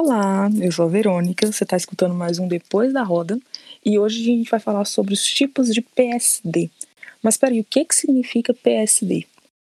[0.00, 3.36] Olá, eu sou a Verônica, você está escutando mais um Depois da Roda
[3.84, 6.70] e hoje a gente vai falar sobre os tipos de PSD.
[7.20, 9.26] Mas peraí, o que, que significa PSD?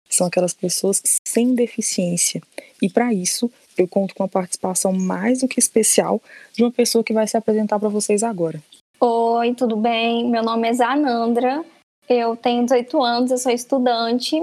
[0.07, 2.43] São aquelas pessoas sem deficiência
[2.79, 6.21] e para isso eu conto com a participação mais do que especial
[6.53, 8.61] de uma pessoa que vai se apresentar para vocês agora.
[9.01, 10.29] Oi, tudo bem?
[10.29, 11.65] Meu nome é Zanandra,
[12.07, 14.35] eu tenho 18 anos, eu sou estudante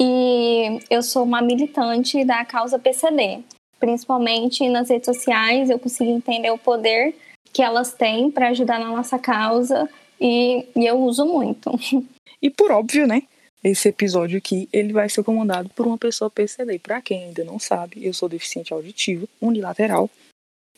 [0.00, 3.42] e eu sou uma militante da causa PCD.
[3.78, 7.14] Principalmente nas redes sociais, eu consigo entender o poder
[7.52, 9.88] que elas têm para ajudar na nossa causa
[10.20, 11.70] e, e eu uso muito.
[12.42, 13.22] E por óbvio, né?
[13.64, 16.78] Esse episódio aqui, ele vai ser comandado por uma pessoa PCD.
[16.78, 20.08] Para quem ainda não sabe, eu sou deficiente auditivo, unilateral.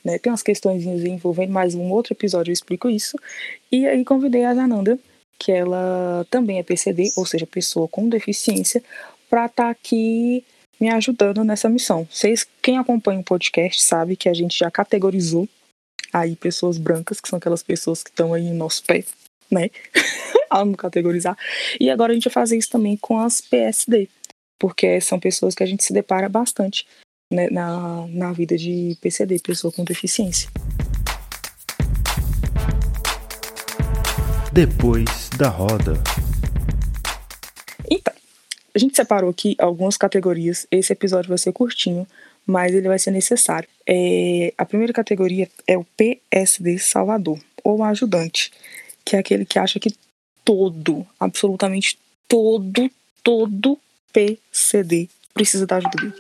[0.05, 0.19] Né?
[0.19, 3.19] Tem umas questões envolvendo, mais um outro episódio eu explico isso.
[3.70, 4.98] E aí convidei a Zananda,
[5.38, 8.83] que ela também é PCD, ou seja, pessoa com deficiência,
[9.28, 10.44] para estar tá aqui
[10.80, 12.06] me ajudando nessa missão.
[12.10, 15.48] Vocês, quem acompanha o podcast, sabe que a gente já categorizou
[16.12, 19.05] aí pessoas brancas, que são aquelas pessoas que estão aí no nosso pé,
[19.50, 19.70] né?
[20.50, 21.36] Amo categorizar.
[21.78, 24.08] E agora a gente vai fazer isso também com as PSD,
[24.58, 26.86] porque são pessoas que a gente se depara bastante
[27.33, 30.48] né, na, na vida de PCD, pessoa com deficiência.
[34.52, 36.02] Depois da roda.
[38.74, 40.66] A gente separou aqui algumas categorias.
[40.70, 42.06] Esse episódio vai ser curtinho,
[42.47, 43.69] mas ele vai ser necessário.
[43.86, 48.52] É, a primeira categoria é o PSD Salvador, ou ajudante,
[49.05, 49.94] que é aquele que acha que
[50.44, 52.91] todo, absolutamente todo,
[53.22, 53.78] todo
[54.12, 56.14] PCD precisa da ajuda dele.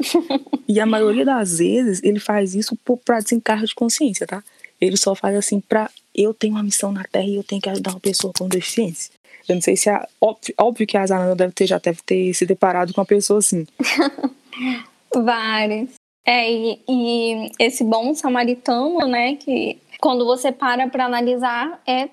[0.68, 4.42] e a maioria das vezes ele faz isso para desencargo de consciência, tá?
[4.80, 7.68] Ele só faz assim pra eu tenho uma missão na Terra e eu tenho que
[7.68, 9.10] ajudar uma pessoa com deficiência.
[9.48, 12.34] Eu não sei se é óbvio, óbvio que a Zanana deve ter, já deve ter
[12.34, 13.66] se deparado com uma pessoa assim.
[15.14, 15.94] Vários.
[16.26, 22.10] É, e, e, esse bom samaritano, né, que quando você para para analisar, é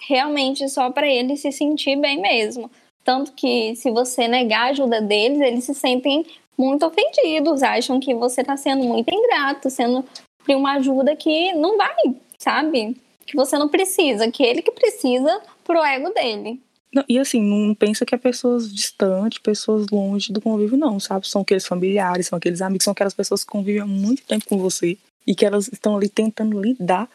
[0.00, 2.68] realmente só para ele se sentir bem mesmo.
[3.04, 6.26] Tanto que se você negar a ajuda deles, eles se sentem
[6.56, 10.04] muito ofendidos, acham que você está sendo muito ingrato, sendo
[10.48, 12.96] uma ajuda que não vai, sabe?
[13.26, 16.60] Que você não precisa, que ele que precisa pro ego dele.
[16.92, 21.26] Não, e assim, não pensa que é pessoas distantes, pessoas longe do convívio, não, sabe?
[21.26, 24.58] São aqueles familiares, são aqueles amigos, são aquelas pessoas que convivem há muito tempo com
[24.58, 27.08] você e que elas estão ali tentando lidar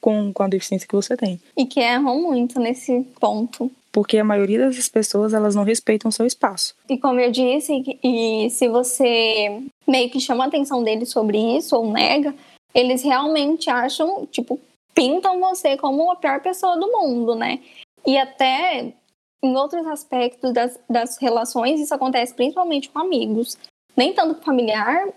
[0.00, 1.40] com, com a deficiência que você tem.
[1.56, 3.70] E que erram muito nesse ponto.
[3.90, 6.74] Porque a maioria das pessoas, elas não respeitam o seu espaço.
[6.88, 11.76] E como eu disse, e se você meio que chama a atenção deles sobre isso
[11.76, 12.34] ou nega,
[12.74, 14.58] eles realmente acham, tipo,
[14.94, 17.60] pintam você como a pior pessoa do mundo, né?
[18.06, 18.92] E até
[19.42, 23.58] em outros aspectos das, das relações, isso acontece principalmente com amigos.
[23.96, 25.08] Nem tanto com familiar,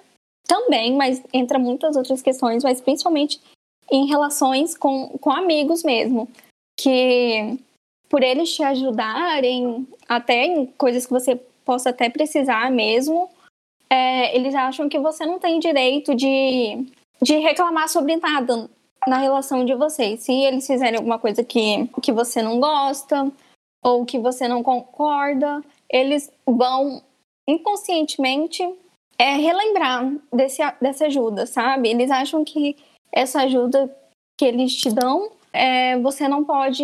[0.47, 3.39] também, mas entra muitas outras questões, mas principalmente
[3.91, 6.27] em relações com, com amigos mesmo.
[6.77, 7.57] Que
[8.09, 13.29] por eles te ajudarem, até em coisas que você possa até precisar mesmo,
[13.89, 16.85] é, eles acham que você não tem direito de,
[17.21, 18.69] de reclamar sobre nada
[19.07, 20.21] na relação de vocês.
[20.21, 23.31] Se eles fizerem alguma coisa que, que você não gosta,
[23.85, 27.03] ou que você não concorda, eles vão
[27.47, 28.67] inconscientemente
[29.15, 31.89] é, relembrar desse, dessa ajuda, sabe?
[31.89, 32.75] Eles acham que
[33.13, 33.95] essa ajuda
[34.35, 36.83] que eles te dão, é, você não pode,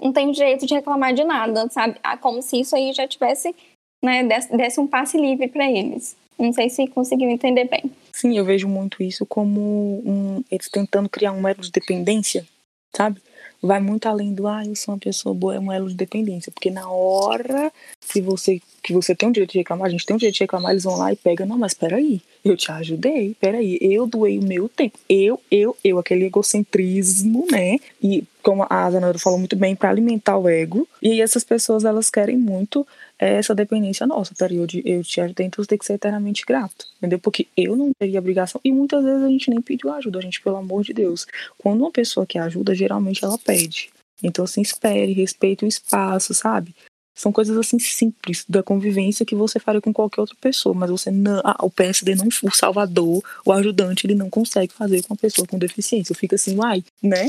[0.00, 1.98] não tem direito de reclamar de nada, sabe?
[2.02, 3.56] Ah, como se isso aí já tivesse,
[4.04, 6.14] né, desse, desse um passe livre para eles.
[6.38, 7.90] Não sei se conseguiu entender bem.
[8.12, 12.46] Sim, eu vejo muito isso como um, eles tentando criar um elo de dependência,
[12.94, 13.22] sabe?
[13.62, 16.50] Vai muito além do, ah, eu sou uma pessoa boa, é um elo de dependência.
[16.52, 20.16] Porque na hora se você, que você tem o direito de reclamar, a gente tem
[20.16, 23.36] o direito de reclamar, eles vão lá e pegam, não, mas peraí, eu te ajudei,
[23.40, 24.98] peraí, eu doei o meu tempo.
[25.08, 27.78] Eu, eu, eu, aquele egocentrismo, né?
[28.02, 30.88] E como a Zanara falou muito bem, para alimentar o ego.
[31.00, 32.86] E essas pessoas, elas querem muito
[33.28, 34.34] essa dependência nossa.
[34.34, 36.86] Peraí, eu, te ajudei, então você tem que ser eternamente grato.
[36.98, 37.18] Entendeu?
[37.18, 38.60] Porque eu não teria obrigação.
[38.64, 41.26] E muitas vezes a gente nem pediu ajuda, a gente, pelo amor de Deus.
[41.58, 43.90] Quando uma pessoa quer ajuda, geralmente ela pede.
[44.22, 46.74] Então, assim, espere, respeite o espaço, sabe?
[47.14, 51.10] São coisas assim simples da convivência que você faria com qualquer outra pessoa, mas você
[51.10, 55.18] não, ah, o PSD não, o salvador, o ajudante, ele não consegue fazer com uma
[55.18, 56.14] pessoa com deficiência.
[56.14, 57.26] Fica assim, uai, né?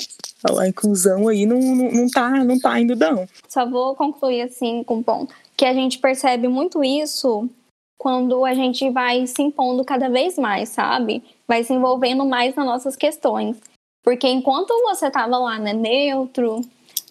[0.58, 3.28] A inclusão aí não, não, não tá, não tá indo não.
[3.48, 7.48] Só vou concluir assim com um ponto que a gente percebe muito isso
[7.96, 11.24] quando a gente vai se impondo cada vez mais, sabe?
[11.48, 13.62] Vai se envolvendo mais nas nossas questões.
[14.04, 16.62] Porque enquanto você tava lá, né, neutro,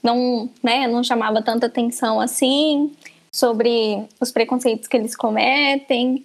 [0.03, 2.91] não, né, não chamava tanta atenção assim
[3.33, 6.25] sobre os preconceitos que eles cometem,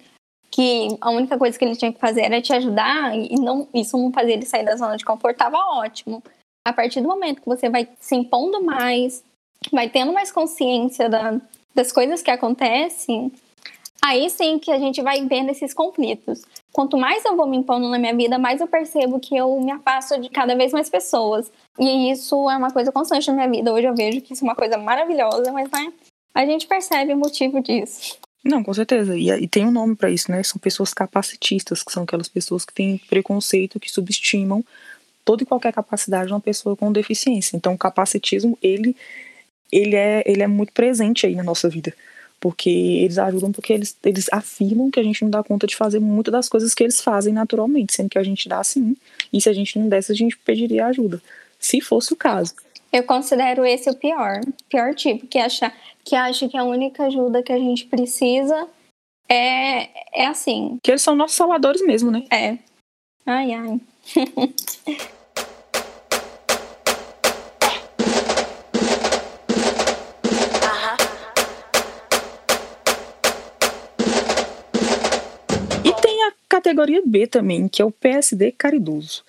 [0.50, 3.96] que a única coisa que ele tinha que fazer era te ajudar e não, isso
[3.96, 6.20] não fazia ele sair da zona de conforto, estava ótimo.
[6.66, 9.22] A partir do momento que você vai se impondo mais,
[9.70, 11.40] vai tendo mais consciência da,
[11.72, 13.30] das coisas que acontecem,
[14.04, 16.42] aí sim que a gente vai vendo esses conflitos.
[16.72, 19.70] Quanto mais eu vou me impondo na minha vida, mais eu percebo que eu me
[19.70, 21.52] afasto de cada vez mais pessoas.
[21.78, 23.72] E isso é uma coisa constante na minha vida.
[23.72, 25.92] Hoje eu vejo que isso é uma coisa maravilhosa, mas né,
[26.34, 28.18] a gente percebe o motivo disso.
[28.44, 29.16] Não, com certeza.
[29.16, 30.42] E, e tem um nome para isso, né?
[30.42, 34.64] São pessoas capacitistas, que são aquelas pessoas que têm preconceito, que subestimam
[35.26, 37.56] toda e qualquer capacidade de uma pessoa com deficiência.
[37.56, 38.96] Então, o capacitismo, ele,
[39.72, 41.92] ele, é, ele é muito presente aí na nossa vida.
[42.38, 45.98] Porque eles ajudam, porque eles, eles afirmam que a gente não dá conta de fazer
[45.98, 48.96] muitas das coisas que eles fazem naturalmente, sendo que a gente dá sim.
[49.32, 51.20] E se a gente não desse, a gente pediria ajuda.
[51.58, 52.54] Se fosse o caso.
[52.92, 55.72] Eu considero esse o pior, pior tipo, que acha
[56.04, 58.68] que acha que a única ajuda que a gente precisa
[59.28, 60.78] é, é assim.
[60.80, 62.24] Que eles são nossos salvadores mesmo, né?
[62.30, 62.58] É.
[63.26, 63.80] Ai, ai.
[76.66, 79.22] categoria B também, que é o PSD caridoso.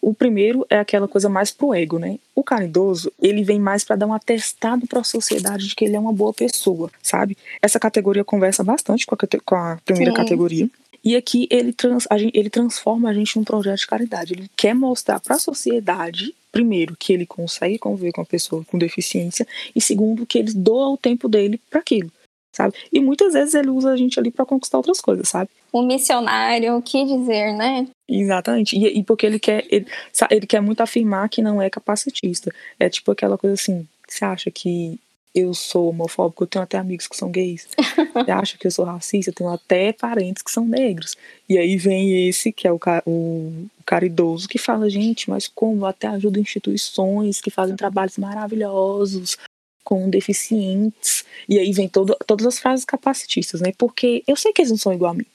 [0.00, 2.18] O primeiro é aquela coisa mais pro ego, né?
[2.34, 5.94] O caridoso, ele vem mais para dar um atestado para a sociedade de que ele
[5.94, 7.36] é uma boa pessoa, sabe?
[7.60, 10.16] Essa categoria conversa bastante com a, com a primeira Sim.
[10.16, 10.70] categoria.
[11.04, 14.32] E aqui ele, trans, gente, ele transforma a gente num projeto de caridade.
[14.32, 18.78] Ele quer mostrar para a sociedade, primeiro, que ele consegue conviver com a pessoa com
[18.78, 19.46] deficiência,
[19.76, 22.10] e segundo, que ele doa o tempo dele para aquilo,
[22.54, 22.74] sabe?
[22.92, 25.50] E muitas vezes ele usa a gente ali para conquistar outras coisas, sabe?
[25.72, 27.86] O missionário, o que dizer, né?
[28.08, 28.76] Exatamente.
[28.76, 29.86] E, e porque ele quer, ele,
[30.30, 32.52] ele quer muito afirmar que não é capacitista.
[32.78, 34.98] É tipo aquela coisa assim, você acha que
[35.34, 37.66] eu sou homofóbico, eu tenho até amigos que são gays.
[38.14, 41.16] Você acha que eu sou racista, eu tenho até parentes que são negros.
[41.48, 45.86] E aí vem esse, que é o, o, o caridoso, que fala, gente, mas como
[45.86, 49.36] até ajuda instituições que fazem trabalhos maravilhosos
[49.84, 51.24] com deficientes.
[51.48, 53.72] E aí vem todo, todas as frases capacitistas, né?
[53.76, 55.26] Porque eu sei que eles não são igual a mim.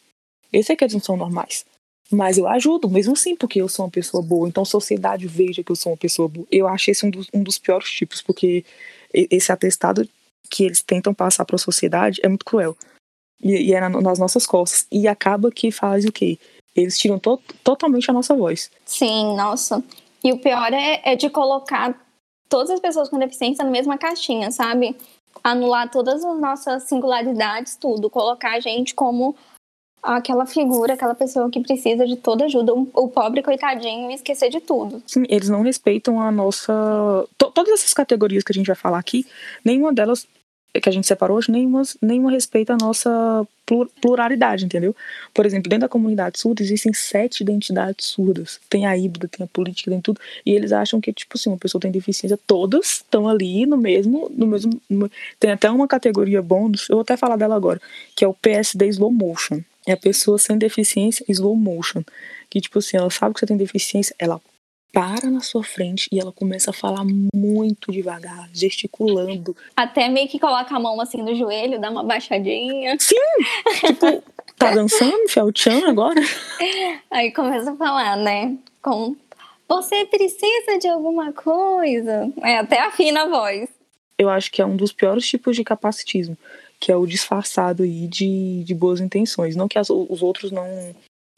[0.51, 1.65] Eu sei que eles não são normais.
[2.11, 4.47] Mas eu ajudo, mesmo assim, porque eu sou uma pessoa boa.
[4.47, 6.47] Então a sociedade veja que eu sou uma pessoa boa.
[6.51, 8.65] Eu acho esse um dos, um dos piores tipos, porque
[9.13, 10.09] esse atestado
[10.49, 12.75] que eles tentam passar para a sociedade é muito cruel.
[13.41, 14.87] E, e é na, nas nossas costas.
[14.91, 16.39] E acaba que faz o quê?
[16.75, 18.71] Eles tiram to totalmente a nossa voz.
[18.85, 19.83] Sim, nossa.
[20.23, 22.08] E o pior é, é de colocar
[22.49, 24.95] todas as pessoas com deficiência na mesma caixinha, sabe?
[25.43, 28.09] Anular todas as nossas singularidades, tudo.
[28.09, 29.35] Colocar a gente como
[30.01, 34.59] aquela figura, aquela pessoa que precisa de toda ajuda, o pobre coitadinho e esquecer de
[34.59, 35.03] tudo.
[35.05, 36.73] Sim, eles não respeitam a nossa.
[37.37, 39.25] todas essas categorias que a gente vai falar aqui,
[39.63, 40.27] nenhuma delas
[40.73, 43.47] que a gente separou hoje, nenhuma, nenhuma respeita a nossa
[44.01, 44.95] pluralidade, entendeu?
[45.33, 48.59] Por exemplo, dentro da comunidade surda existem sete identidades surdas.
[48.69, 50.19] Tem a híbrida, tem a política, tem tudo.
[50.45, 54.29] E eles acham que, tipo assim, uma pessoa tem deficiência, todas estão ali no mesmo.
[54.35, 54.79] No mesmo.
[55.39, 57.81] Tem até uma categoria bônus, eu vou até falar dela agora,
[58.15, 59.61] que é o PSD Slow Motion
[59.91, 62.03] é a pessoa sem deficiência slow motion.
[62.49, 64.41] Que, tipo assim, ela sabe que você tem deficiência, ela
[64.91, 67.03] para na sua frente e ela começa a falar
[67.33, 69.55] muito devagar, gesticulando.
[69.75, 72.97] Até meio que coloca a mão assim no joelho, dá uma baixadinha.
[72.99, 73.15] Sim!
[73.79, 74.23] tipo,
[74.57, 76.21] tá dançando, Fielchan agora?
[77.11, 78.57] Aí começa a falar, né?
[78.81, 79.15] Com
[79.67, 82.31] você precisa de alguma coisa.
[82.41, 83.69] É, até afina a voz.
[84.17, 86.37] Eu acho que é um dos piores tipos de capacitismo
[86.79, 89.55] que é o disfarçado aí de, de boas intenções.
[89.55, 90.95] Não que as, os outros não,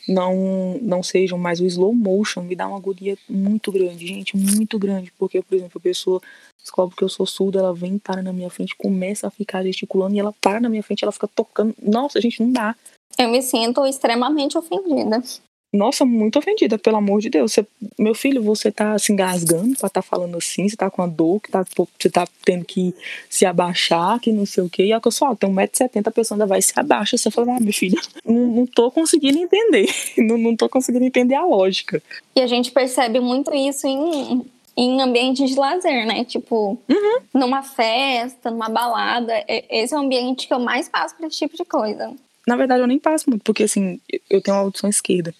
[0.08, 4.77] não não sejam, mas o slow motion me dá uma agonia muito grande, gente, muito
[4.79, 6.22] grande, porque, por exemplo, a pessoa
[6.62, 10.15] descobre que eu sou surda, ela vem, para na minha frente, começa a ficar gesticulando
[10.15, 11.75] e ela para na minha frente, ela fica tocando.
[11.81, 12.75] Nossa, gente, não dá.
[13.17, 15.22] Eu me sinto extremamente ofendida
[15.74, 17.54] nossa, muito ofendida, pelo amor de Deus.
[17.54, 17.66] Você,
[17.98, 21.08] meu filho, você tá se engasgando pra estar tá falando assim, você tá com a
[21.08, 21.63] dor, que tá,
[21.98, 22.94] você tá tendo que
[23.30, 24.84] se abaixar, que não sei o quê.
[24.84, 27.18] E a pessoa, tem 1,70m, a pessoa ainda vai se abaixa.
[27.18, 29.88] Você fala, ah, meu filho, não, não tô conseguindo entender.
[30.18, 32.01] Não, não tô conseguindo entender a lógica.
[32.36, 34.46] E a gente percebe muito isso em,
[34.78, 36.24] em ambientes de lazer, né?
[36.24, 37.20] Tipo, uhum.
[37.34, 39.34] numa festa, numa balada.
[39.48, 42.13] Esse é o ambiente que eu mais passo por esse tipo de coisa.
[42.48, 44.00] Na verdade, eu nem passo muito, porque assim,
[44.30, 45.34] eu tenho uma audição esquerda.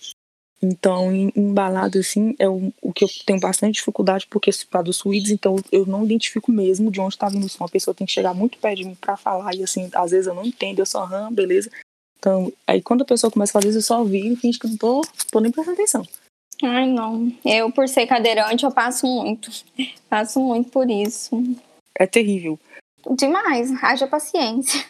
[0.62, 4.84] Então, em, em balada, assim, é o, o que eu tenho bastante dificuldade, porque para
[4.84, 7.66] dos suítes, então eu não identifico mesmo de onde está vindo o som.
[7.66, 10.28] A pessoa tem que chegar muito perto de mim para falar, e assim, às vezes
[10.28, 11.72] eu não entendo, eu só, aham, beleza.
[12.20, 14.68] Então, aí quando a pessoa começa a fazer isso, eu só ouvi e finge que
[14.68, 15.02] não tô,
[15.32, 16.06] tô nem prestando atenção.
[16.64, 17.34] Ai, não.
[17.44, 19.50] Eu, por ser cadeirante, eu passo muito.
[20.08, 21.32] Passo muito por isso.
[21.98, 22.60] É terrível.
[23.18, 23.72] Demais.
[23.82, 24.86] Haja paciência.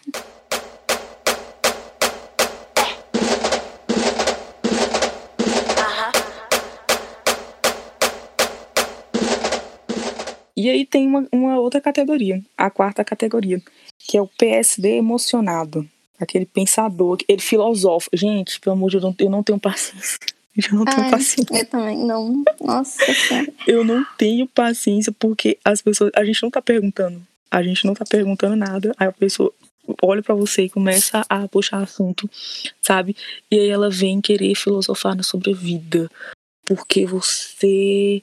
[10.62, 13.60] E aí tem uma, uma outra categoria, a quarta categoria,
[13.98, 15.90] que é o PSD emocionado.
[16.20, 18.08] Aquele pensador, ele filosofa.
[18.14, 20.20] Gente, pelo amor de Deus, eu não tenho paciência.
[20.56, 21.58] Eu não tenho Ai, paciência.
[21.58, 22.44] Eu também não.
[22.62, 23.54] Nossa Senhora.
[23.66, 26.12] Eu não tenho paciência porque as pessoas.
[26.16, 27.26] A gente não tá perguntando.
[27.50, 28.94] A gente não tá perguntando nada.
[29.00, 29.52] Aí a pessoa
[30.00, 32.30] olha pra você e começa a puxar assunto,
[32.84, 33.16] sabe?
[33.50, 36.08] E aí ela vem querer filosofar sobre a vida.
[36.68, 38.22] Porque você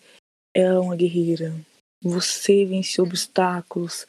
[0.54, 1.52] é uma guerreira.
[2.02, 4.06] Você venceu obstáculos.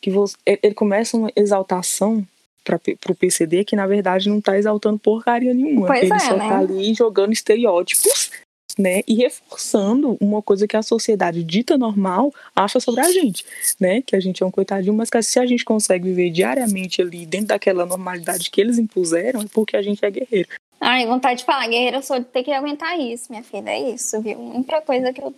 [0.00, 0.36] Que você...
[0.46, 2.26] Ele começa uma exaltação
[2.64, 5.86] para o PCD que na verdade não tá exaltando porcaria nenhuma.
[5.86, 6.48] Pois Ele é, só né?
[6.48, 8.30] tá ali jogando estereótipos,
[8.78, 9.02] né?
[9.06, 13.44] E reforçando uma coisa que a sociedade dita normal acha sobre a gente,
[13.80, 14.02] né?
[14.02, 17.24] Que a gente é um coitadinho, mas que se a gente consegue viver diariamente ali
[17.24, 20.48] dentro daquela normalidade que eles impuseram, é porque a gente é guerreiro.
[20.80, 23.70] Ai, vontade de falar, guerreira, eu sou de ter que aguentar isso, minha filha.
[23.70, 24.38] É isso, viu?
[24.38, 25.34] Única coisa que eu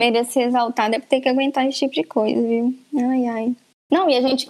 [0.00, 2.74] mereço ser exaltada é ter que aguentar esse tipo de coisa, viu?
[2.96, 3.56] Ai, ai.
[3.90, 4.46] Não, e a gente,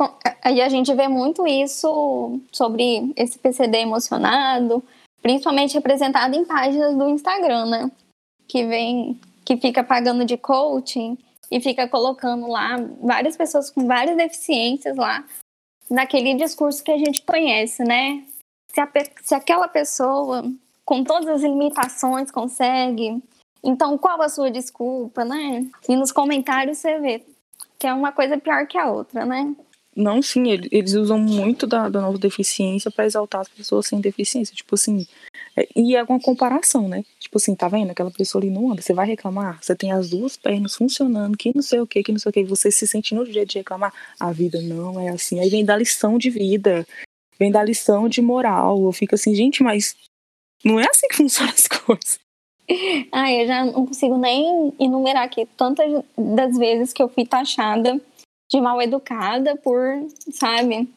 [0.52, 4.82] e a gente vê muito isso sobre esse PCD emocionado,
[5.20, 7.90] principalmente representado em páginas do Instagram, né?
[8.48, 11.18] Que vem, que fica pagando de coaching
[11.50, 15.24] e fica colocando lá várias pessoas com várias deficiências lá
[15.90, 18.24] naquele discurso que a gente conhece, né?
[18.72, 18.88] Se, a,
[19.22, 20.42] se aquela pessoa
[20.84, 23.22] com todas as limitações consegue,
[23.64, 25.66] então qual a sua desculpa, né?
[25.88, 27.24] E nos comentários você vê
[27.78, 29.54] que é uma coisa pior que a outra, né?
[29.96, 34.54] Não, sim, eles usam muito da, da deficiência para exaltar as pessoas sem deficiência.
[34.54, 35.06] Tipo assim,
[35.56, 37.04] é, e é uma comparação, né?
[37.20, 37.92] Tipo assim, tá vendo?
[37.92, 38.82] Aquela pessoa ali não anda.
[38.82, 39.62] Você vai reclamar?
[39.62, 42.32] Você tem as duas pernas funcionando, que não sei o que, que não sei o
[42.32, 42.42] que.
[42.44, 43.94] Você se sente no jeito de reclamar.
[44.18, 45.38] A vida não é assim.
[45.38, 46.84] Aí vem da lição de vida,
[47.38, 48.84] vem da lição de moral.
[48.84, 49.94] Eu fico assim, gente, mas
[50.64, 52.23] não é assim que funcionam as coisas.
[53.12, 58.00] Ai, eu já não consigo nem enumerar aqui tantas das vezes que eu fui taxada
[58.50, 60.88] de mal educada por, sabe,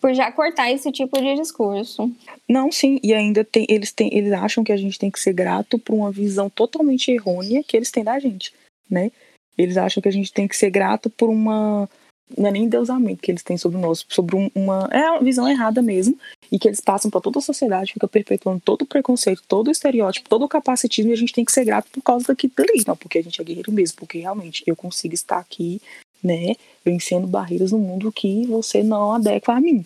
[0.00, 2.10] por já cortar esse tipo de discurso.
[2.48, 5.32] Não, sim, e ainda tem, eles têm, eles acham que a gente tem que ser
[5.32, 8.52] grato por uma visão totalmente errônea que eles têm da gente,
[8.88, 9.10] né?
[9.56, 11.88] Eles acham que a gente tem que ser grato por uma
[12.36, 15.48] não é nem deusamento que eles têm sobre nós, sobre um, uma é uma visão
[15.48, 16.18] errada mesmo,
[16.50, 19.70] e que eles passam para toda a sociedade, fica perpetuando todo o preconceito, todo o
[19.70, 22.84] estereótipo, todo o capacitismo, e a gente tem que ser grato por causa daquilo dali,
[22.86, 25.80] não porque a gente é guerreiro mesmo, porque realmente eu consigo estar aqui,
[26.22, 26.54] né,
[26.84, 29.84] vencendo barreiras no mundo que você não adequa a mim.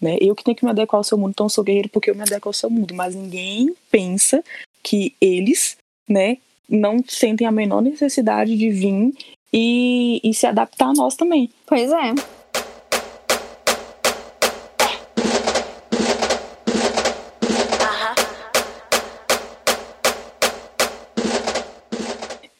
[0.00, 0.16] Né?
[0.20, 2.14] Eu que tenho que me adequar ao seu mundo, então eu sou guerreiro porque eu
[2.14, 4.42] me adequo ao seu mundo, mas ninguém pensa
[4.82, 5.76] que eles,
[6.08, 9.14] né, não sentem a menor necessidade de vir
[9.56, 11.48] e, e se adaptar a nós também.
[11.64, 12.12] Pois é.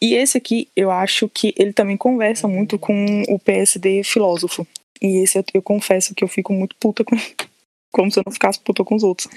[0.00, 4.66] E esse aqui, eu acho que ele também conversa muito com o PSD filósofo.
[5.02, 7.16] E esse eu, eu confesso que eu fico muito puta com
[7.90, 9.28] como se eu não ficasse puta com os outros.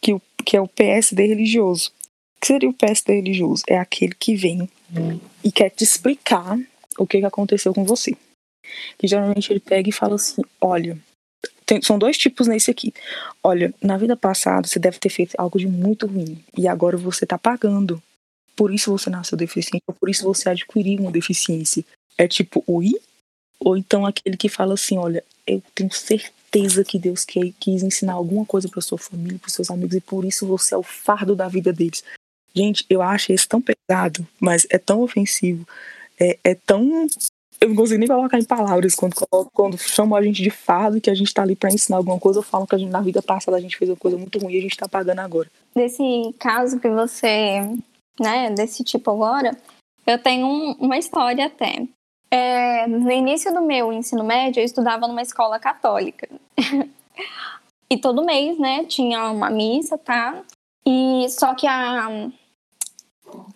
[0.00, 1.92] Que, o, que é o PSD religioso.
[2.36, 3.62] O que seria o PSD religioso?
[3.68, 4.68] É aquele que vem
[5.44, 6.58] e quer te explicar
[6.98, 8.16] o que, aconteceu com você.
[8.98, 10.98] Que geralmente ele pega e fala assim: olha,
[11.64, 12.92] tem, são dois tipos nesse aqui.
[13.42, 17.26] Olha, na vida passada você deve ter feito algo de muito ruim e agora você
[17.26, 18.02] tá pagando.
[18.54, 21.84] Por isso você nasceu deficiente, ou por isso você adquiriu uma deficiência.
[22.16, 22.94] É tipo, oi?
[23.60, 28.14] Ou então aquele que fala assim: olha, eu tenho certeza que Deus quer, quis ensinar
[28.14, 31.36] alguma coisa para sua família, para seus amigos, e por isso você é o fardo
[31.36, 32.02] da vida deles.
[32.54, 35.68] Gente, eu acho esse tão pesado, mas é tão ofensivo,
[36.20, 37.06] é, é tão.
[37.60, 39.14] Eu não consigo nem colocar em palavras quando,
[39.52, 42.40] quando chamam a gente de fardo, que a gente tá ali para ensinar alguma coisa,
[42.40, 44.54] ou falam que a gente, na vida passada a gente fez uma coisa muito ruim
[44.54, 45.50] e a gente tá pagando agora.
[45.74, 47.60] Desse caso que você,
[48.20, 49.56] né, desse tipo agora,
[50.06, 51.86] eu tenho um, uma história até.
[52.30, 56.28] É, no início do meu ensino médio, eu estudava numa escola católica.
[57.90, 60.42] e todo mês, né, tinha uma missa, tá?
[60.86, 62.30] E só que a.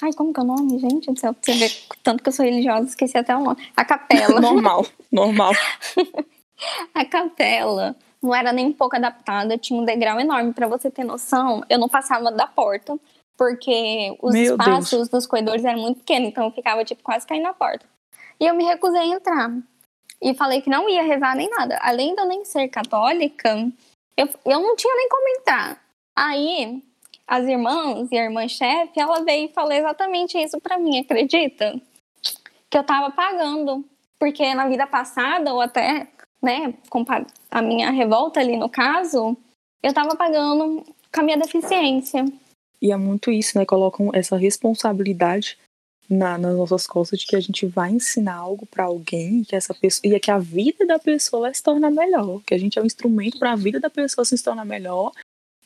[0.02, 1.10] Ai, como que é o nome, gente?
[1.10, 1.70] Do céu, você vê
[2.02, 3.56] tanto que eu sou religiosa, esqueci até o nome.
[3.76, 4.40] A capela.
[4.40, 5.52] normal, normal.
[6.94, 10.52] a capela não era nem um pouco adaptada, tinha um degrau enorme.
[10.52, 12.98] Para você ter noção, eu não passava da porta,
[13.36, 15.08] porque os Meu espaços Deus.
[15.08, 17.86] dos corredores eram muito pequenos, então eu ficava tipo quase caindo na porta.
[18.38, 19.50] E eu me recusei a entrar.
[20.22, 21.78] E falei que não ia rezar nem nada.
[21.80, 23.70] Além de eu nem ser católica,
[24.16, 25.82] eu, eu não tinha nem como entrar.
[26.14, 26.82] Aí,
[27.30, 31.80] as irmãs e a irmã-chefe, ela veio e falou exatamente isso pra mim, acredita?
[32.68, 33.84] Que eu tava pagando.
[34.18, 36.08] Porque na vida passada, ou até,
[36.42, 36.74] né,
[37.48, 39.36] a minha revolta ali no caso,
[39.80, 40.84] eu tava pagando
[41.14, 42.24] com a minha deficiência.
[42.82, 43.64] E é muito isso, né?
[43.64, 45.56] Colocam essa responsabilidade
[46.08, 49.72] na, nas nossas costas de que a gente vai ensinar algo para alguém que essa
[49.72, 52.76] pessoa e é que a vida da pessoa vai se tornar melhor, que a gente
[52.76, 55.12] é um instrumento para a vida da pessoa se tornar melhor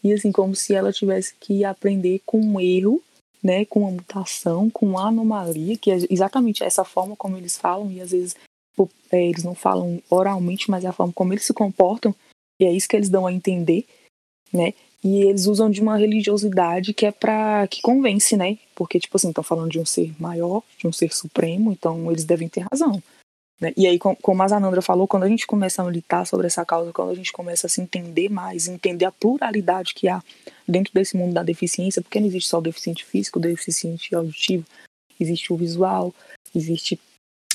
[0.05, 3.03] e assim como se ela tivesse que aprender com um erro,
[3.43, 7.91] né, com uma mutação, com uma anomalia, que é exatamente essa forma como eles falam
[7.91, 8.37] e às vezes
[9.11, 12.15] é, eles não falam oralmente, mas é a forma como eles se comportam
[12.61, 13.87] e é isso que eles dão a entender,
[14.53, 14.75] né?
[15.03, 18.59] E eles usam de uma religiosidade que é para que convence, né?
[18.75, 22.25] Porque tipo assim, estão falando de um ser maior, de um ser supremo, então eles
[22.25, 23.03] devem ter razão.
[23.61, 23.73] Né?
[23.77, 26.93] E aí, como a Zanandra falou, quando a gente começa a militar sobre essa causa,
[26.93, 30.23] quando a gente começa a se entender mais, entender a pluralidade que há
[30.67, 34.65] dentro desse mundo da deficiência, porque não existe só o deficiente físico, o deficiente auditivo,
[35.19, 36.13] existe o visual,
[36.55, 36.99] existe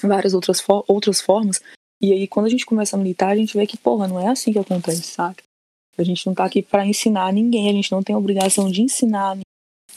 [0.02, 1.62] várias outras, outras formas.
[2.02, 4.28] E aí, quando a gente começa a militar, a gente vê que, porra, não é
[4.28, 5.38] assim que acontece, sabe?
[5.98, 9.38] A gente não está aqui para ensinar ninguém, a gente não tem obrigação de ensinar.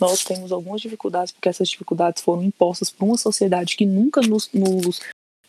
[0.00, 4.50] Nós temos algumas dificuldades, porque essas dificuldades foram impostas por uma sociedade que nunca nos,
[4.52, 5.00] nos,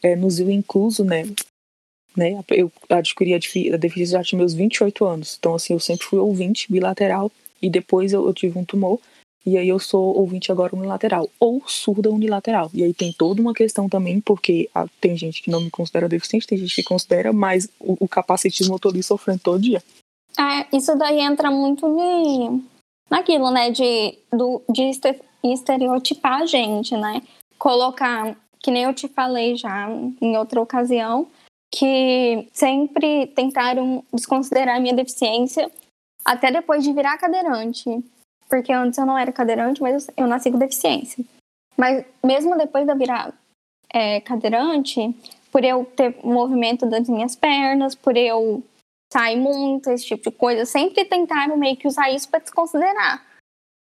[0.03, 1.31] é, nos viu incluso nela.
[2.15, 2.39] Né?
[2.49, 6.71] Eu adquiri a deficiência já tinha meus 28 anos, então assim, eu sempre fui ouvinte
[6.71, 8.99] bilateral e depois eu, eu tive um tumor
[9.45, 12.69] e aí eu sou ouvinte agora unilateral ou surda unilateral.
[12.73, 14.69] E aí tem toda uma questão também, porque
[15.01, 18.75] tem gente que não me considera deficiente, tem gente que considera, mas o, o capacitismo
[18.75, 19.83] eu tô ali sofrendo todo dia.
[20.39, 22.63] É, isso daí entra muito de
[23.09, 23.69] naquilo, né?
[23.69, 24.91] De, do, de
[25.43, 27.21] estereotipar a gente, né?
[27.59, 29.89] Colocar, que nem eu te falei já
[30.21, 31.27] em outra ocasião,
[31.69, 35.69] que sempre tentaram desconsiderar minha deficiência
[36.23, 37.89] até depois de virar cadeirante.
[38.49, 41.25] Porque antes eu não era cadeirante, mas eu nasci com deficiência.
[41.75, 43.33] Mas mesmo depois de eu virar
[43.91, 45.13] é, cadeirante,
[45.51, 48.63] por eu ter movimento das minhas pernas, por eu
[49.11, 50.65] sai muito, esse tipo de coisa.
[50.65, 53.25] Sempre tentaram meio que usar isso para desconsiderar,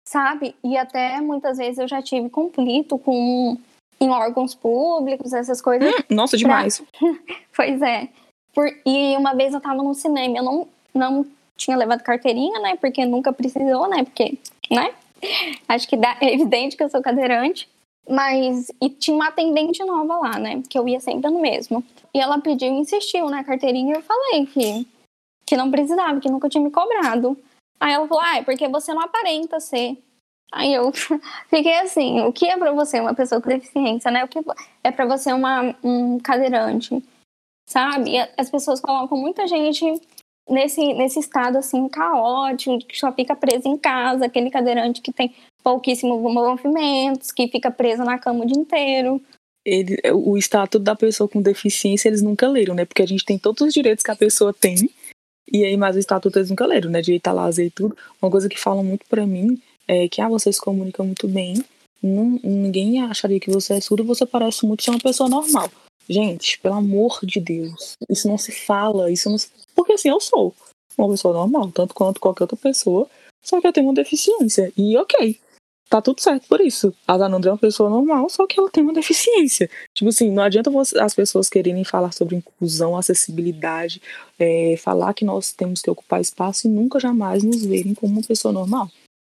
[0.06, 0.54] sabe?
[0.62, 3.58] E até muitas vezes eu já tive conflito com
[4.00, 5.92] em órgãos públicos, essas coisas.
[5.92, 6.80] Hum, nossa, demais.
[6.80, 7.14] Pra...
[7.56, 8.08] pois é.
[8.54, 8.68] Por...
[8.84, 12.76] E uma vez eu tava no cinema, eu não, não tinha levado carteirinha, né?
[12.76, 14.04] Porque nunca precisou, né?
[14.04, 14.38] Porque,
[14.70, 14.94] né?
[15.68, 16.16] Acho que dá...
[16.22, 17.68] é evidente que eu sou cadeirante.
[18.08, 20.62] Mas, e tinha uma atendente nova lá, né?
[20.68, 21.84] Que eu ia sempre no mesmo.
[22.14, 24.86] E ela pediu, insistiu na carteirinha e eu falei que
[25.48, 27.34] que não precisava, que nunca tinha me cobrado.
[27.80, 29.96] Aí ela falou, ah, é porque você não aparenta ser.
[30.52, 30.90] Aí eu
[31.48, 34.24] fiquei assim, o que é para você uma pessoa com deficiência, né?
[34.24, 34.38] O que
[34.82, 37.02] é para você uma, um cadeirante,
[37.68, 38.12] sabe?
[38.12, 39.84] E as pessoas colocam muita gente
[40.48, 45.34] nesse, nesse estado assim caótico, que só fica preso em casa, aquele cadeirante que tem
[45.62, 49.20] pouquíssimos movimentos, que fica preso na cama o dia inteiro.
[49.64, 52.86] Ele, o estatuto da pessoa com deficiência eles nunca leram, né?
[52.86, 54.88] Porque a gente tem todos os direitos que a pessoa tem,
[55.50, 57.02] e aí, mas o estatuto eles nunca leram, né?
[57.02, 57.96] Direito a lazer e tudo.
[58.20, 61.64] Uma coisa que falam muito para mim é que, ah, vocês se comunicam muito bem.
[62.00, 65.68] Ninguém acharia que você é surdo, você parece muito ser uma pessoa normal.
[66.08, 69.48] Gente, pelo amor de Deus, isso não se fala, isso não se...
[69.74, 70.54] Porque assim, eu sou
[70.96, 73.08] uma pessoa normal, tanto quanto qualquer outra pessoa,
[73.44, 74.72] só que eu tenho uma deficiência.
[74.76, 75.38] E ok,
[75.88, 76.94] tá tudo certo por isso.
[77.06, 79.68] A Danandra é uma pessoa normal, só que ela tem uma deficiência.
[79.94, 84.00] Tipo assim, não adianta você, as pessoas quererem falar sobre inclusão, acessibilidade,
[84.38, 88.22] é, falar que nós temos que ocupar espaço e nunca jamais nos verem como uma
[88.22, 88.90] pessoa normal.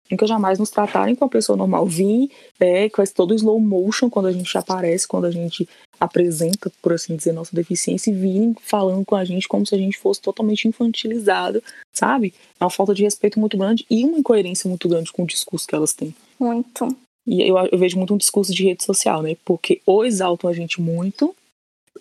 [0.09, 1.85] Nunca jamais nos tratarem como uma pessoa normal.
[1.85, 5.67] Vim é, com todo slow motion quando a gente aparece, quando a gente
[5.99, 9.77] apresenta, por assim dizer, nossa deficiência, e virem falando com a gente como se a
[9.77, 12.33] gente fosse totalmente infantilizado, sabe?
[12.59, 15.67] É uma falta de respeito muito grande e uma incoerência muito grande com o discurso
[15.67, 16.13] que elas têm.
[16.39, 16.95] Muito.
[17.25, 19.35] E eu, eu vejo muito um discurso de rede social, né?
[19.43, 21.35] Porque ou exaltam a gente muito,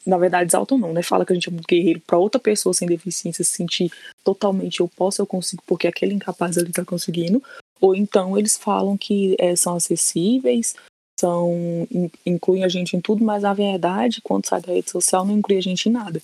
[0.07, 1.03] na verdade exaltam não, né?
[1.03, 3.91] Fala que a gente é muito guerreiro para outra pessoa sem deficiência se sentir
[4.23, 7.43] totalmente eu posso, eu consigo, porque aquele incapaz ali tá conseguindo.
[7.81, 10.75] Ou então eles falam que é, são acessíveis,
[11.19, 11.51] são
[12.25, 15.59] incluem a gente em tudo, mas na verdade, quando sai da rede social, não inclui
[15.59, 16.21] a gente em nada.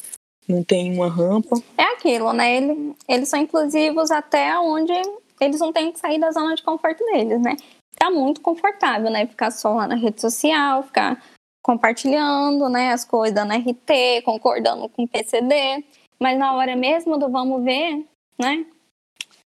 [0.48, 1.56] Não tem uma rampa.
[1.78, 2.56] É aquilo, né?
[2.56, 4.92] Ele, eles são inclusivos até onde
[5.40, 7.56] eles não têm que sair da zona de conforto deles, né?
[7.92, 9.26] Ficar muito confortável, né?
[9.26, 11.22] Ficar só lá na rede social, ficar
[11.62, 15.84] compartilhando, né, as coisas, dando RT, concordando com o PCD,
[16.18, 18.04] mas na hora mesmo do vamos ver,
[18.38, 18.66] né?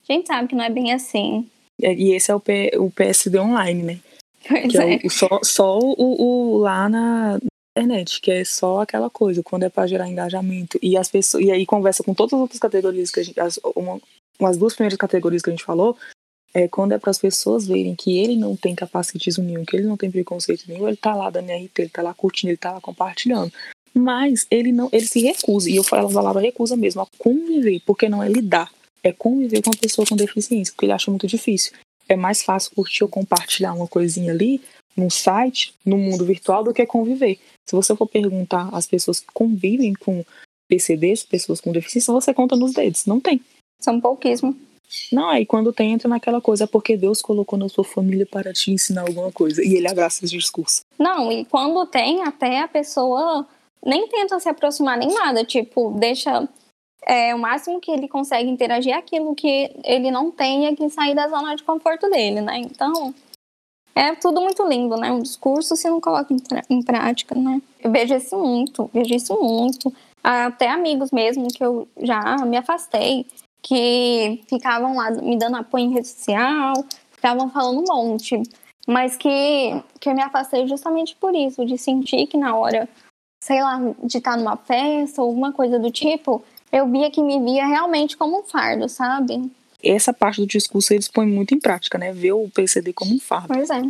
[0.08, 1.48] A gente sabe que não é bem assim.
[1.82, 3.98] É, e esse é o, P, o PSD online, né?
[4.46, 4.94] Pois que é.
[4.94, 7.38] é o, só, só o, o, lá na
[7.76, 10.78] internet, que é só aquela coisa, quando é para gerar engajamento.
[10.82, 11.44] E as pessoas.
[11.44, 13.40] E aí conversa com todas as outras categorias que a gente.
[13.40, 14.00] As, uma,
[14.38, 15.96] umas duas primeiras categorias que a gente falou,
[16.52, 19.86] é quando é para as pessoas verem que ele não tem capacitismo nenhum, que ele
[19.86, 22.72] não tem preconceito nenhum, ele tá lá dando RT, ele tá lá curtindo, ele tá
[22.72, 23.52] lá compartilhando.
[23.94, 27.80] Mas ele não, ele se recusa, e eu falo a palavra recusa mesmo, a conviver,
[27.84, 28.70] porque não é lidar,
[29.02, 31.72] é conviver com uma pessoa com deficiência, porque ele acha muito difícil.
[32.08, 34.60] É mais fácil curtir ou compartilhar uma coisinha ali
[34.96, 37.38] num site, no mundo virtual, do que conviver.
[37.68, 40.24] Se você for perguntar às pessoas que convivem com
[40.68, 43.06] PCDs, pessoas com deficiência, você conta nos dedos.
[43.06, 43.40] Não tem.
[43.80, 44.56] São pouquíssimos.
[45.12, 48.52] Não, aí quando tem, entra naquela coisa, é porque Deus colocou na sua família para
[48.52, 49.62] te ensinar alguma coisa.
[49.64, 50.80] E ele abraça esse discurso.
[50.98, 53.46] Não, e quando tem, até a pessoa
[53.84, 55.44] nem tenta se aproximar nem nada.
[55.44, 56.48] Tipo, deixa.
[57.10, 60.88] É, o máximo que ele consegue interagir é aquilo que ele não tem é que
[60.88, 62.58] sair da zona de conforto dele, né?
[62.58, 63.12] Então,
[63.96, 65.10] é tudo muito lindo, né?
[65.10, 66.38] Um discurso se não coloca em,
[66.70, 67.60] em prática, né?
[67.82, 69.92] Eu vejo isso muito, vejo isso muito.
[70.22, 73.26] Até amigos mesmo que eu já me afastei
[73.60, 76.74] que ficavam lá me dando apoio em rede social,
[77.10, 78.40] ficavam falando um monte,
[78.86, 82.88] mas que, que eu me afastei justamente por isso, de sentir que na hora,
[83.42, 86.40] sei lá, de estar numa festa ou alguma coisa do tipo,
[86.72, 89.50] eu via que me via realmente como um fardo, sabe?
[89.82, 92.12] Essa parte do discurso eles põem muito em prática, né?
[92.12, 93.48] Ver o PCD como um fardo.
[93.48, 93.82] Pois é.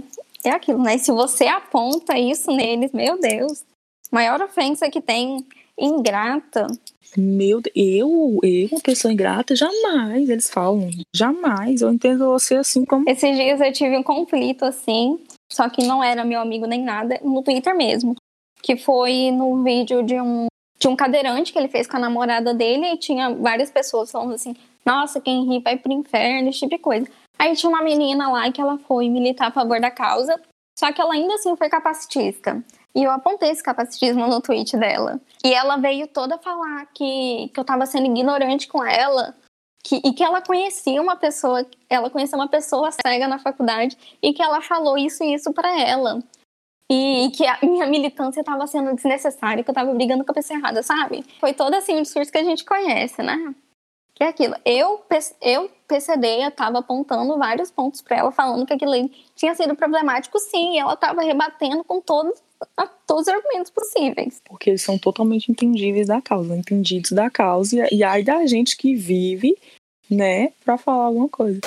[0.45, 0.97] É aquilo, né?
[0.97, 3.63] Se você aponta isso neles, meu Deus,
[4.11, 5.45] maior ofensa que tem
[5.79, 6.67] ingrata
[7.17, 11.81] meu eu, eu, uma pessoa ingrata, jamais, eles falam, jamais.
[11.81, 13.09] Eu entendo você assim como.
[13.09, 15.19] Esses dias eu tive um conflito assim,
[15.51, 18.15] só que não era meu amigo nem nada, no Twitter mesmo.
[18.63, 20.47] Que foi no vídeo de um,
[20.81, 24.35] de um cadeirante que ele fez com a namorada dele e tinha várias pessoas falando
[24.35, 27.07] assim: nossa, quem ri vai pro inferno, esse tipo de coisa.
[27.39, 30.41] Aí tinha uma menina lá que ela foi militar a favor da causa,
[30.79, 32.63] só que ela ainda assim foi capacitista.
[32.95, 35.21] E eu apontei esse capacitismo no tweet dela.
[35.45, 39.35] E ela veio toda falar que, que eu tava sendo ignorante com ela.
[39.83, 44.35] Que, e que ela conhecia uma pessoa, ela conhecia uma pessoa cega na faculdade e
[44.35, 46.23] que ela falou isso e isso para ela.
[46.91, 50.35] E, e, que a minha militância estava sendo desnecessária, que eu tava brigando com a
[50.35, 51.25] pessoa errada, sabe?
[51.39, 53.55] Foi todo assim o discurso que a gente conhece, né?
[54.13, 54.57] Que é aquilo.
[54.65, 55.01] Eu,
[55.41, 60.75] eu PCD, estava apontando vários pontos para ela, falando que aquilo tinha sido problemático, sim,
[60.75, 62.43] e ela estava rebatendo com todos
[63.07, 64.43] todos os argumentos possíveis.
[64.45, 68.95] Porque eles são totalmente entendíveis da causa, entendidos da causa, e aí da gente que
[68.95, 69.57] vive,
[70.11, 71.61] né, para falar alguma coisa.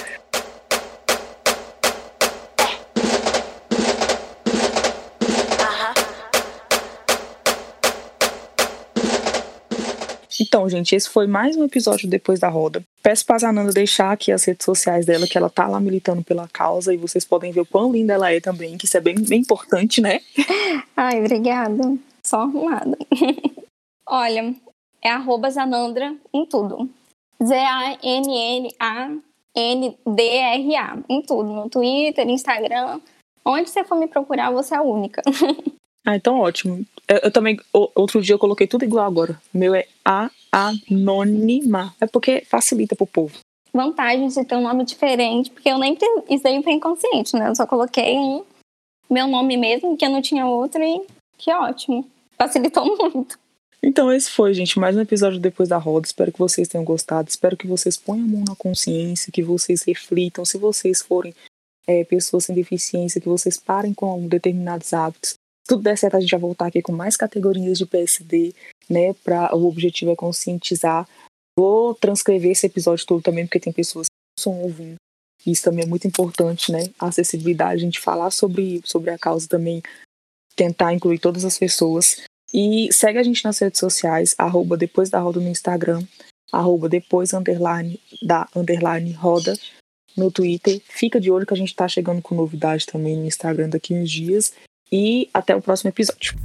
[10.54, 12.84] Então, gente, esse foi mais um episódio Depois da Roda.
[13.02, 16.48] Peço pra Zananda deixar aqui as redes sociais dela, que ela tá lá militando pela
[16.48, 19.16] causa, e vocês podem ver o quão linda ela é também, que isso é bem,
[19.16, 20.20] bem importante, né?
[20.96, 21.98] Ai, obrigada.
[22.24, 22.96] Só arrumada.
[24.08, 24.54] Olha,
[25.02, 26.88] é arroba Zanandra em tudo.
[27.44, 27.98] Z-A-N-N-A-N-D-R-A.
[31.10, 31.52] Em tudo.
[31.52, 33.02] No Twitter, Instagram.
[33.44, 35.24] Onde você for me procurar, você é a única.
[36.06, 36.86] Ah, então ótimo.
[37.08, 39.40] Eu, eu, também, outro dia eu coloquei tudo igual agora.
[39.54, 41.96] O meu é A Anônima.
[42.00, 43.40] É porque facilita pro povo.
[43.74, 45.98] Vantagem de ter um nome diferente, porque eu nem
[46.30, 47.50] isso aí foi inconsciente, né?
[47.50, 48.46] Eu só coloquei um
[49.10, 51.02] meu nome mesmo, que eu não tinha outro, e
[51.38, 52.08] que ótimo.
[52.38, 53.40] Facilitou muito.
[53.82, 56.06] Então, esse foi, gente, mais um episódio depois da roda.
[56.06, 57.28] Espero que vocês tenham gostado.
[57.30, 60.46] Espero que vocês ponham a mão na consciência, que vocês reflitam.
[60.46, 61.34] Se vocês forem
[61.88, 65.34] é, pessoas sem deficiência, que vocês parem com determinados hábitos
[65.66, 68.54] tudo der certo, a gente vai voltar aqui com mais categorias de PSD,
[68.90, 69.14] né?
[69.24, 71.08] Pra, o objetivo é conscientizar.
[71.58, 74.96] Vou transcrever esse episódio todo também, porque tem pessoas que não estão ouvindo.
[75.46, 76.90] Isso também é muito importante, né?
[77.00, 79.82] A acessibilidade, a gente falar sobre, sobre a causa também,
[80.56, 82.24] tentar incluir todas as pessoas.
[82.54, 86.06] E segue a gente nas redes sociais, arroba depois da roda no Instagram,
[86.52, 89.58] arroba depois underline da underline roda
[90.16, 90.82] no Twitter.
[90.86, 94.12] Fica de olho que a gente tá chegando com novidade também no Instagram daqui uns
[94.12, 94.54] dias
[94.94, 96.36] e até o próximo episódio.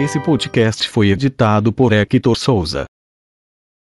[0.00, 2.86] Esse podcast foi editado por Hector Souza.